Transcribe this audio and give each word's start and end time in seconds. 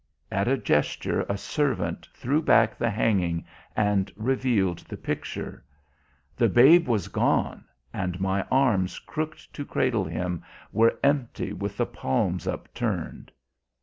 At 0.31 0.47
a 0.47 0.57
gesture 0.57 1.21
a 1.29 1.37
servant 1.37 2.09
threw 2.11 2.41
back 2.41 2.75
the 2.75 2.89
hanging 2.89 3.45
and 3.75 4.11
revealed 4.15 4.79
the 4.79 4.97
picture. 4.97 5.63
The 6.35 6.49
babe 6.49 6.87
was 6.87 7.07
gone 7.07 7.65
and 7.93 8.19
my 8.19 8.41
arms 8.49 8.97
crooked 8.97 9.53
to 9.53 9.63
cradle 9.63 10.05
him 10.05 10.43
were 10.71 10.97
empty 11.03 11.53
with 11.53 11.77
the 11.77 11.85
palms 11.85 12.47
upturned. 12.47 13.31